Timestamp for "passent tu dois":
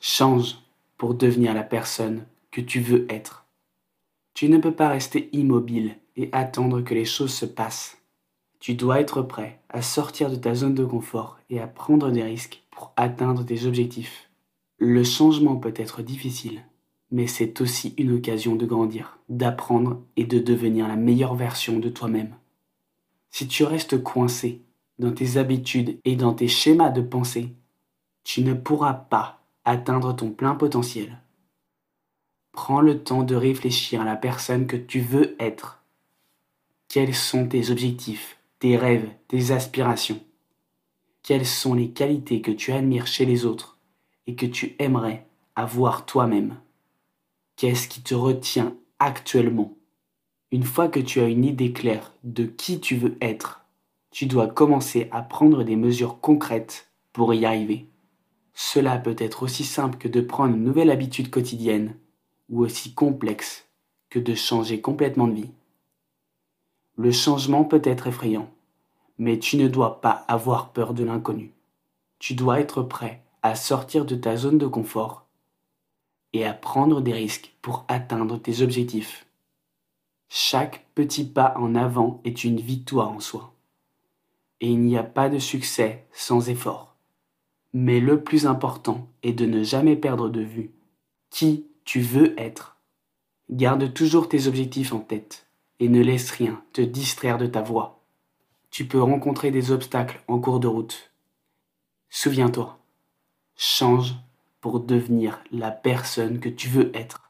7.46-9.00